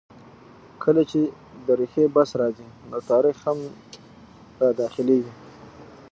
[0.83, 1.21] کله چې
[1.65, 3.57] د ریښې بحث راځي؛ نو تاریخ هم
[4.59, 5.33] را دا خلېږي.